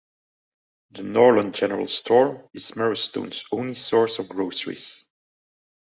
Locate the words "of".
4.17-4.29